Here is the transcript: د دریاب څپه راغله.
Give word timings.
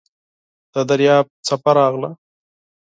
د 0.73 0.75
دریاب 0.89 1.25
څپه 1.47 1.71
راغله. 1.77 2.09